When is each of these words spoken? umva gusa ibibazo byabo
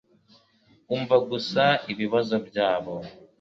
umva 0.95 1.15
gusa 1.29 1.63
ibibazo 1.91 2.35
byabo 2.47 2.93